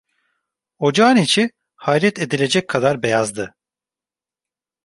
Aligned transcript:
Ocağın 0.79 1.15
içi 1.17 1.51
hayret 1.75 2.19
edilecek 2.19 2.67
kadar 2.67 3.03
beyazdı. 3.03 3.55